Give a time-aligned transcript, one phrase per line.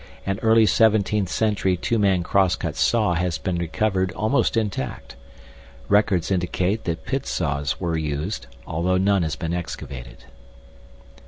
[0.25, 5.15] An early 17th century two man crosscut saw has been recovered almost intact.
[5.89, 10.25] Records indicate that pit saws were used, although none has been excavated.